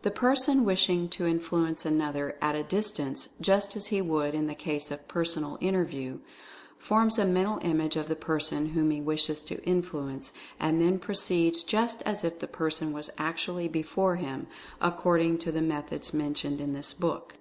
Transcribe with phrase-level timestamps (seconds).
[0.00, 4.46] The person wishing to influence another at a dis tance, just as he would in
[4.46, 6.22] the case of a Personal Inter view,
[6.78, 11.64] forms a Mental Image of the person whom he wishes to influence, and then proceeds
[11.64, 14.46] just as if the person was actually before him,
[14.80, 17.34] according to the methods mentioned in this book.